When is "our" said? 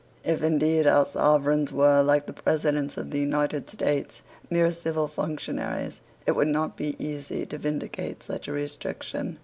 0.87-1.05